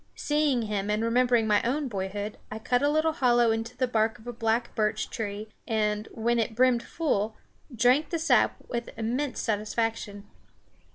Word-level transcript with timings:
Seeing 0.15 0.63
him 0.63 0.89
and 0.89 1.03
remembering 1.03 1.45
my 1.45 1.61
own 1.61 1.87
boyhood, 1.87 2.39
I 2.51 2.57
cut 2.57 2.81
a 2.81 2.89
little 2.89 3.11
hollow 3.11 3.51
into 3.51 3.77
the 3.77 3.87
bark 3.87 4.17
of 4.17 4.25
a 4.25 4.33
black 4.33 4.73
birch 4.73 5.11
tree 5.11 5.47
and, 5.67 6.07
when 6.11 6.39
it 6.39 6.55
brimmed 6.55 6.81
full, 6.81 7.35
drank 7.71 8.09
the 8.09 8.17
sap 8.17 8.55
with 8.67 8.89
immense 8.97 9.39
satisfaction. 9.39 10.27